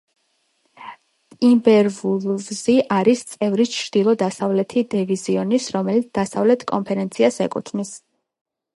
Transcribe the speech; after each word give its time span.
ტიმბერვულვზი 1.43 2.77
არის 2.97 3.23
წევრი 3.35 3.69
ჩრდილო-დასავლეთი 3.75 4.87
დივიზიონის, 4.97 5.71
რომელიც 5.79 6.11
დასავლეთ 6.21 6.69
კონფერენციას 6.77 7.43
ეკუთვნის. 7.51 7.97